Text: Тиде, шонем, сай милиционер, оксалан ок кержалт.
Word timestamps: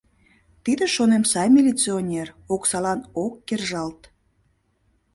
Тиде, 0.63 0.85
шонем, 0.95 1.23
сай 1.31 1.47
милиционер, 1.55 2.27
оксалан 2.53 2.99
ок 3.25 3.33
кержалт. 3.47 4.01